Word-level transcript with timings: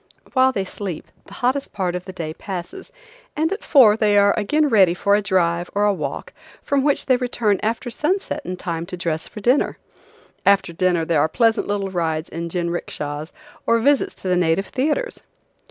While 0.33 0.51
they 0.51 0.65
sleep 0.65 1.05
the 1.25 1.35
hottest 1.35 1.73
part 1.73 1.93
of 1.93 2.05
the 2.05 2.11
day 2.11 2.33
passes, 2.33 2.91
and 3.35 3.53
at 3.53 3.63
four 3.63 3.95
they 3.95 4.17
are 4.17 4.33
again 4.35 4.67
ready 4.67 4.95
for 4.95 5.13
a 5.15 5.21
drive 5.21 5.69
or 5.75 5.85
a 5.85 5.93
walk, 5.93 6.33
from 6.63 6.83
which 6.83 7.05
they 7.05 7.17
return 7.17 7.59
after 7.61 7.91
sunset 7.91 8.41
in 8.43 8.57
time 8.57 8.87
to 8.87 8.97
dress 8.97 9.27
for 9.27 9.41
dinner. 9.41 9.77
After 10.43 10.73
dinner 10.73 11.05
there 11.05 11.21
are 11.21 11.29
pleasant 11.29 11.67
little 11.67 11.91
rides 11.91 12.29
in 12.29 12.49
jinrickshas 12.49 13.31
or 13.67 13.77
visits 13.79 14.15
to 14.15 14.27
the 14.27 14.35
native 14.35 14.69
theaters. 14.69 15.21